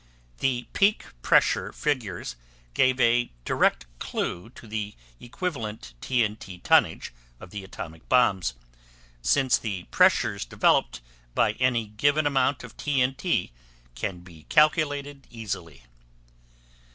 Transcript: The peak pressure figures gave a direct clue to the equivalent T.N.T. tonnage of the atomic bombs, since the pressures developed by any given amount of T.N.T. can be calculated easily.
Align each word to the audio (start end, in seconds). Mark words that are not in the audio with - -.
The 0.39 0.65
peak 0.73 1.05
pressure 1.21 1.71
figures 1.71 2.35
gave 2.73 2.99
a 2.99 3.31
direct 3.45 3.85
clue 3.99 4.49
to 4.49 4.65
the 4.65 4.95
equivalent 5.19 5.93
T.N.T. 6.01 6.57
tonnage 6.63 7.13
of 7.39 7.51
the 7.51 7.63
atomic 7.63 8.09
bombs, 8.09 8.55
since 9.21 9.59
the 9.59 9.83
pressures 9.91 10.43
developed 10.43 11.01
by 11.35 11.51
any 11.59 11.85
given 11.85 12.25
amount 12.25 12.63
of 12.63 12.75
T.N.T. 12.77 13.51
can 13.93 14.21
be 14.21 14.47
calculated 14.49 15.27
easily. 15.29 15.83